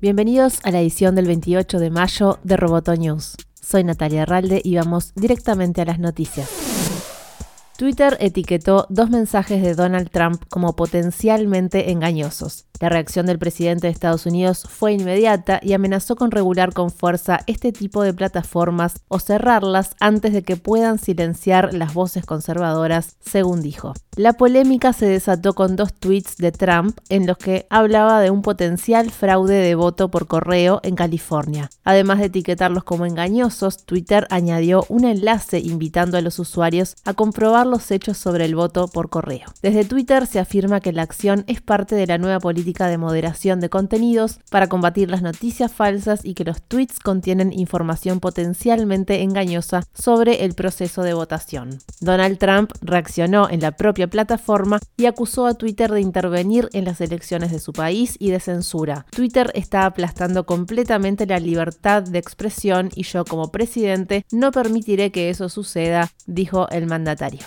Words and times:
Bienvenidos 0.00 0.60
a 0.64 0.70
la 0.70 0.80
edición 0.80 1.14
del 1.14 1.26
28 1.26 1.78
de 1.78 1.90
mayo 1.90 2.38
de 2.42 2.56
Roboto 2.56 2.96
News. 2.96 3.36
Soy 3.52 3.84
Natalia 3.84 4.24
Ralde 4.24 4.62
y 4.64 4.76
vamos 4.76 5.12
directamente 5.14 5.82
a 5.82 5.84
las 5.84 5.98
noticias. 5.98 6.48
Twitter 7.76 8.16
etiquetó 8.18 8.86
dos 8.88 9.10
mensajes 9.10 9.60
de 9.60 9.74
Donald 9.74 10.08
Trump 10.10 10.42
como 10.48 10.74
potencialmente 10.74 11.90
engañosos. 11.90 12.64
La 12.82 12.88
reacción 12.88 13.26
del 13.26 13.38
presidente 13.38 13.86
de 13.86 13.92
Estados 13.92 14.26
Unidos 14.26 14.66
fue 14.68 14.94
inmediata 14.94 15.60
y 15.62 15.72
amenazó 15.72 16.16
con 16.16 16.32
regular 16.32 16.72
con 16.72 16.90
fuerza 16.90 17.38
este 17.46 17.70
tipo 17.70 18.02
de 18.02 18.12
plataformas 18.12 19.02
o 19.06 19.20
cerrarlas 19.20 19.94
antes 20.00 20.32
de 20.32 20.42
que 20.42 20.56
puedan 20.56 20.98
silenciar 20.98 21.74
las 21.74 21.94
voces 21.94 22.26
conservadoras, 22.26 23.18
según 23.20 23.62
dijo. 23.62 23.94
La 24.16 24.32
polémica 24.32 24.92
se 24.92 25.06
desató 25.06 25.54
con 25.54 25.76
dos 25.76 25.94
tweets 25.94 26.36
de 26.38 26.50
Trump 26.50 26.98
en 27.08 27.24
los 27.24 27.38
que 27.38 27.68
hablaba 27.70 28.20
de 28.20 28.30
un 28.30 28.42
potencial 28.42 29.12
fraude 29.12 29.54
de 29.54 29.76
voto 29.76 30.10
por 30.10 30.26
correo 30.26 30.80
en 30.82 30.96
California. 30.96 31.70
Además 31.84 32.18
de 32.18 32.26
etiquetarlos 32.26 32.82
como 32.82 33.06
engañosos, 33.06 33.86
Twitter 33.86 34.26
añadió 34.28 34.84
un 34.88 35.04
enlace 35.04 35.60
invitando 35.60 36.18
a 36.18 36.20
los 36.20 36.40
usuarios 36.40 36.96
a 37.04 37.14
comprobar 37.14 37.68
los 37.68 37.92
hechos 37.92 38.18
sobre 38.18 38.44
el 38.44 38.56
voto 38.56 38.88
por 38.88 39.08
correo. 39.08 39.46
Desde 39.62 39.84
Twitter 39.84 40.26
se 40.26 40.40
afirma 40.40 40.80
que 40.80 40.92
la 40.92 41.02
acción 41.02 41.44
es 41.46 41.62
parte 41.62 41.94
de 41.94 42.08
la 42.08 42.18
nueva 42.18 42.40
política 42.40 42.71
de 42.72 42.98
moderación 42.98 43.60
de 43.60 43.68
contenidos 43.68 44.38
para 44.50 44.68
combatir 44.68 45.10
las 45.10 45.22
noticias 45.22 45.70
falsas 45.72 46.24
y 46.24 46.34
que 46.34 46.44
los 46.44 46.62
tweets 46.62 46.98
contienen 46.98 47.52
información 47.52 48.18
potencialmente 48.18 49.22
engañosa 49.22 49.84
sobre 49.94 50.44
el 50.44 50.54
proceso 50.54 51.02
de 51.02 51.14
votación. 51.14 51.78
Donald 52.00 52.38
Trump 52.38 52.72
reaccionó 52.80 53.48
en 53.50 53.60
la 53.60 53.72
propia 53.72 54.08
plataforma 54.08 54.80
y 54.96 55.06
acusó 55.06 55.46
a 55.46 55.54
Twitter 55.54 55.90
de 55.90 56.00
intervenir 56.00 56.68
en 56.72 56.84
las 56.84 57.00
elecciones 57.00 57.52
de 57.52 57.60
su 57.60 57.72
país 57.72 58.16
y 58.18 58.30
de 58.30 58.40
censura. 58.40 59.06
Twitter 59.10 59.50
está 59.54 59.86
aplastando 59.86 60.46
completamente 60.46 61.26
la 61.26 61.38
libertad 61.38 62.02
de 62.02 62.18
expresión 62.18 62.90
y 62.94 63.04
yo 63.04 63.24
como 63.24 63.50
presidente 63.50 64.24
no 64.32 64.50
permitiré 64.50 65.12
que 65.12 65.30
eso 65.30 65.48
suceda, 65.48 66.10
dijo 66.26 66.68
el 66.70 66.86
mandatario. 66.86 67.40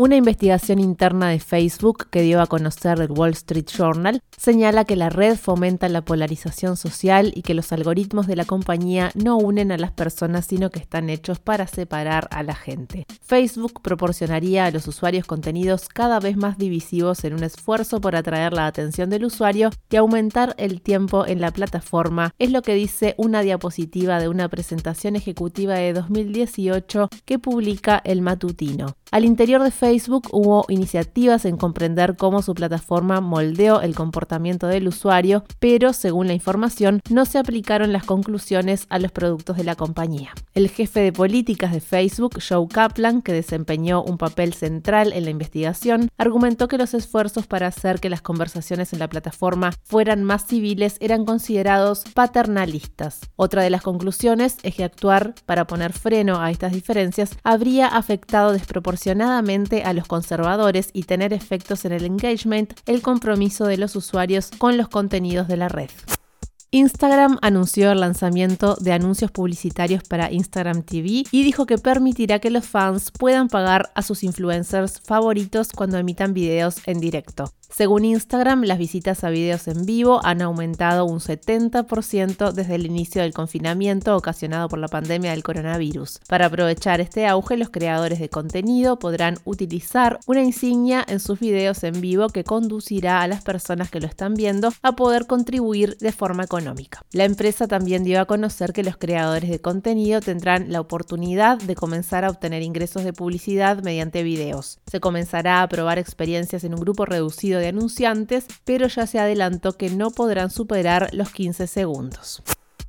Una 0.00 0.14
investigación 0.14 0.78
interna 0.78 1.30
de 1.30 1.40
Facebook 1.40 2.06
que 2.08 2.22
dio 2.22 2.40
a 2.40 2.46
conocer 2.46 3.00
el 3.00 3.10
Wall 3.10 3.32
Street 3.32 3.66
Journal 3.66 4.22
señala 4.36 4.84
que 4.84 4.94
la 4.94 5.10
red 5.10 5.36
fomenta 5.36 5.88
la 5.88 6.02
polarización 6.02 6.76
social 6.76 7.32
y 7.34 7.42
que 7.42 7.52
los 7.52 7.72
algoritmos 7.72 8.28
de 8.28 8.36
la 8.36 8.44
compañía 8.44 9.10
no 9.16 9.36
unen 9.36 9.72
a 9.72 9.76
las 9.76 9.90
personas 9.90 10.46
sino 10.46 10.70
que 10.70 10.78
están 10.78 11.10
hechos 11.10 11.40
para 11.40 11.66
separar 11.66 12.28
a 12.30 12.44
la 12.44 12.54
gente. 12.54 13.06
Facebook 13.24 13.82
proporcionaría 13.82 14.66
a 14.66 14.70
los 14.70 14.86
usuarios 14.86 15.26
contenidos 15.26 15.88
cada 15.88 16.20
vez 16.20 16.36
más 16.36 16.58
divisivos 16.58 17.24
en 17.24 17.34
un 17.34 17.42
esfuerzo 17.42 18.00
por 18.00 18.14
atraer 18.14 18.52
la 18.52 18.66
atención 18.66 19.10
del 19.10 19.24
usuario 19.24 19.70
y 19.90 19.96
aumentar 19.96 20.54
el 20.58 20.80
tiempo 20.80 21.26
en 21.26 21.40
la 21.40 21.50
plataforma, 21.50 22.32
es 22.38 22.52
lo 22.52 22.62
que 22.62 22.74
dice 22.74 23.16
una 23.18 23.42
diapositiva 23.42 24.20
de 24.20 24.28
una 24.28 24.48
presentación 24.48 25.16
ejecutiva 25.16 25.74
de 25.74 25.92
2018 25.92 27.08
que 27.24 27.40
publica 27.40 28.00
el 28.04 28.22
matutino. 28.22 28.94
Al 29.10 29.24
interior 29.24 29.62
de 29.62 29.70
Facebook 29.70 29.87
hubo 30.32 30.64
iniciativas 30.68 31.44
en 31.44 31.56
comprender 31.56 32.16
cómo 32.16 32.42
su 32.42 32.54
plataforma 32.54 33.20
moldeó 33.20 33.80
el 33.80 33.94
comportamiento 33.94 34.66
del 34.66 34.88
usuario, 34.88 35.44
pero 35.58 35.92
según 35.92 36.26
la 36.26 36.34
información 36.34 37.00
no 37.10 37.24
se 37.24 37.38
aplicaron 37.38 37.92
las 37.92 38.04
conclusiones 38.04 38.86
a 38.90 38.98
los 38.98 39.12
productos 39.12 39.56
de 39.56 39.64
la 39.64 39.76
compañía. 39.76 40.32
El 40.54 40.68
jefe 40.68 41.00
de 41.00 41.12
políticas 41.12 41.72
de 41.72 41.80
Facebook, 41.80 42.38
Joe 42.46 42.68
Kaplan, 42.68 43.22
que 43.22 43.32
desempeñó 43.32 44.02
un 44.02 44.18
papel 44.18 44.54
central 44.54 45.12
en 45.12 45.24
la 45.24 45.30
investigación, 45.30 46.10
argumentó 46.18 46.68
que 46.68 46.78
los 46.78 46.94
esfuerzos 46.94 47.46
para 47.46 47.68
hacer 47.68 48.00
que 48.00 48.10
las 48.10 48.22
conversaciones 48.22 48.92
en 48.92 48.98
la 48.98 49.08
plataforma 49.08 49.72
fueran 49.84 50.24
más 50.24 50.46
civiles 50.46 50.96
eran 51.00 51.24
considerados 51.24 52.04
paternalistas. 52.14 53.20
Otra 53.36 53.62
de 53.62 53.70
las 53.70 53.82
conclusiones 53.82 54.56
es 54.62 54.74
que 54.74 54.84
actuar 54.84 55.34
para 55.46 55.66
poner 55.66 55.92
freno 55.92 56.40
a 56.40 56.50
estas 56.50 56.72
diferencias 56.72 57.36
habría 57.42 57.86
afectado 57.86 58.52
desproporcionadamente 58.52 59.77
a 59.84 59.92
los 59.92 60.06
conservadores 60.06 60.90
y 60.92 61.04
tener 61.04 61.32
efectos 61.32 61.84
en 61.84 61.92
el 61.92 62.04
engagement, 62.04 62.72
el 62.86 63.02
compromiso 63.02 63.66
de 63.66 63.76
los 63.76 63.96
usuarios 63.96 64.50
con 64.58 64.76
los 64.76 64.88
contenidos 64.88 65.48
de 65.48 65.56
la 65.56 65.68
red. 65.68 65.90
Instagram 66.70 67.38
anunció 67.40 67.92
el 67.92 68.00
lanzamiento 68.00 68.76
de 68.78 68.92
anuncios 68.92 69.30
publicitarios 69.30 70.02
para 70.02 70.30
Instagram 70.30 70.82
TV 70.82 71.24
y 71.30 71.42
dijo 71.42 71.64
que 71.64 71.78
permitirá 71.78 72.40
que 72.40 72.50
los 72.50 72.66
fans 72.66 73.10
puedan 73.10 73.48
pagar 73.48 73.90
a 73.94 74.02
sus 74.02 74.22
influencers 74.22 75.00
favoritos 75.00 75.70
cuando 75.72 75.96
emitan 75.96 76.34
videos 76.34 76.76
en 76.86 77.00
directo. 77.00 77.50
Según 77.70 78.06
Instagram, 78.06 78.62
las 78.64 78.78
visitas 78.78 79.24
a 79.24 79.30
videos 79.30 79.68
en 79.68 79.84
vivo 79.84 80.20
han 80.24 80.40
aumentado 80.40 81.04
un 81.04 81.20
70% 81.20 82.52
desde 82.52 82.74
el 82.74 82.86
inicio 82.86 83.22
del 83.22 83.34
confinamiento 83.34 84.16
ocasionado 84.16 84.68
por 84.68 84.78
la 84.78 84.88
pandemia 84.88 85.32
del 85.32 85.42
coronavirus. 85.42 86.20
Para 86.28 86.46
aprovechar 86.46 87.00
este 87.00 87.26
auge, 87.26 87.58
los 87.58 87.68
creadores 87.68 88.20
de 88.20 88.30
contenido 88.30 88.98
podrán 88.98 89.38
utilizar 89.44 90.18
una 90.26 90.42
insignia 90.42 91.04
en 91.06 91.20
sus 91.20 91.38
videos 91.38 91.84
en 91.84 92.00
vivo 92.00 92.28
que 92.28 92.42
conducirá 92.42 93.20
a 93.20 93.28
las 93.28 93.42
personas 93.42 93.90
que 93.90 94.00
lo 94.00 94.06
están 94.06 94.34
viendo 94.34 94.72
a 94.82 94.92
poder 94.96 95.26
contribuir 95.26 95.96
de 95.98 96.12
forma. 96.12 96.46
La 97.12 97.24
empresa 97.24 97.66
también 97.66 98.04
dio 98.04 98.20
a 98.20 98.26
conocer 98.26 98.72
que 98.72 98.82
los 98.82 98.96
creadores 98.96 99.50
de 99.50 99.60
contenido 99.60 100.20
tendrán 100.20 100.72
la 100.72 100.80
oportunidad 100.80 101.58
de 101.58 101.74
comenzar 101.74 102.24
a 102.24 102.30
obtener 102.30 102.62
ingresos 102.62 103.04
de 103.04 103.12
publicidad 103.12 103.82
mediante 103.82 104.22
videos. 104.22 104.80
Se 104.90 105.00
comenzará 105.00 105.62
a 105.62 105.68
probar 105.68 105.98
experiencias 105.98 106.64
en 106.64 106.74
un 106.74 106.80
grupo 106.80 107.04
reducido 107.04 107.60
de 107.60 107.68
anunciantes, 107.68 108.46
pero 108.64 108.88
ya 108.88 109.06
se 109.06 109.18
adelantó 109.18 109.74
que 109.74 109.90
no 109.90 110.10
podrán 110.10 110.50
superar 110.50 111.08
los 111.12 111.30
15 111.30 111.66
segundos. 111.66 112.42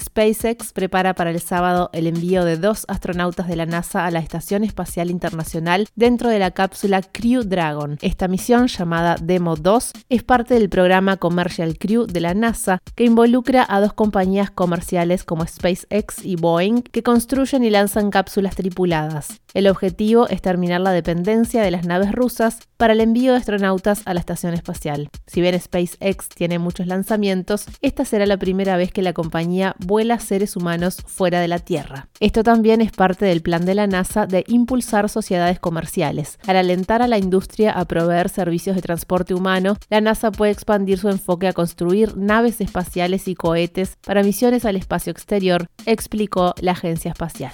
SpaceX 0.00 0.72
prepara 0.72 1.14
para 1.14 1.30
el 1.30 1.40
sábado 1.40 1.90
el 1.92 2.06
envío 2.06 2.44
de 2.44 2.56
dos 2.56 2.84
astronautas 2.88 3.46
de 3.46 3.56
la 3.56 3.66
NASA 3.66 4.06
a 4.06 4.10
la 4.10 4.18
Estación 4.18 4.64
Espacial 4.64 5.10
Internacional 5.10 5.86
dentro 5.94 6.28
de 6.30 6.38
la 6.38 6.50
cápsula 6.50 7.02
Crew 7.02 7.42
Dragon. 7.44 7.98
Esta 8.00 8.26
misión, 8.26 8.66
llamada 8.66 9.16
Demo 9.20 9.56
2, 9.56 9.92
es 10.08 10.22
parte 10.22 10.54
del 10.54 10.68
programa 10.68 11.18
Commercial 11.18 11.78
Crew 11.78 12.06
de 12.06 12.20
la 12.20 12.34
NASA 12.34 12.78
que 12.94 13.04
involucra 13.04 13.66
a 13.68 13.80
dos 13.80 13.92
compañías 13.92 14.50
comerciales 14.50 15.24
como 15.24 15.46
SpaceX 15.46 16.24
y 16.24 16.36
Boeing 16.36 16.82
que 16.82 17.02
construyen 17.02 17.64
y 17.64 17.70
lanzan 17.70 18.10
cápsulas 18.10 18.56
tripuladas. 18.56 19.40
El 19.52 19.66
objetivo 19.66 20.28
es 20.28 20.42
terminar 20.42 20.80
la 20.80 20.92
dependencia 20.92 21.62
de 21.62 21.70
las 21.70 21.84
naves 21.84 22.12
rusas 22.12 22.60
para 22.76 22.92
el 22.92 23.00
envío 23.00 23.32
de 23.32 23.38
astronautas 23.38 24.02
a 24.06 24.14
la 24.14 24.20
estación 24.20 24.54
espacial. 24.54 25.10
Si 25.26 25.40
bien 25.40 25.60
SpaceX 25.60 26.28
tiene 26.28 26.58
muchos 26.58 26.86
lanzamientos, 26.86 27.66
esta 27.82 28.04
será 28.04 28.26
la 28.26 28.38
primera 28.38 28.76
vez 28.76 28.92
que 28.92 29.02
la 29.02 29.12
compañía 29.12 29.74
vuela 29.90 30.20
seres 30.20 30.54
humanos 30.54 30.98
fuera 31.04 31.40
de 31.40 31.48
la 31.48 31.58
Tierra. 31.58 32.06
Esto 32.20 32.44
también 32.44 32.80
es 32.80 32.92
parte 32.92 33.24
del 33.24 33.42
plan 33.42 33.66
de 33.66 33.74
la 33.74 33.88
NASA 33.88 34.24
de 34.24 34.44
impulsar 34.46 35.08
sociedades 35.08 35.58
comerciales. 35.58 36.38
Al 36.46 36.58
alentar 36.58 37.02
a 37.02 37.08
la 37.08 37.18
industria 37.18 37.72
a 37.72 37.84
proveer 37.86 38.28
servicios 38.28 38.76
de 38.76 38.82
transporte 38.82 39.34
humano, 39.34 39.74
la 39.88 40.00
NASA 40.00 40.30
puede 40.30 40.52
expandir 40.52 40.98
su 40.98 41.08
enfoque 41.08 41.48
a 41.48 41.52
construir 41.52 42.16
naves 42.16 42.60
espaciales 42.60 43.26
y 43.26 43.34
cohetes 43.34 43.96
para 44.06 44.22
misiones 44.22 44.64
al 44.64 44.76
espacio 44.76 45.10
exterior, 45.10 45.66
explicó 45.86 46.54
la 46.60 46.70
agencia 46.70 47.10
espacial. 47.10 47.50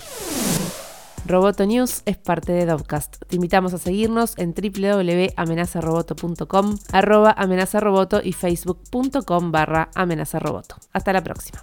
Roboto 1.24 1.64
News 1.64 2.02
es 2.04 2.18
parte 2.18 2.52
de 2.52 2.66
Dovcast. 2.66 3.16
Te 3.26 3.36
invitamos 3.36 3.72
a 3.72 3.78
seguirnos 3.78 4.34
en 4.36 4.52
www.amenazaroboto.com, 4.52 6.76
arroba 6.92 7.32
amenazaroboto 7.32 8.20
y 8.22 8.34
facebook.com 8.34 9.52
barra 9.52 9.88
amenazaroboto. 9.94 10.76
Hasta 10.92 11.14
la 11.14 11.24
próxima. 11.24 11.62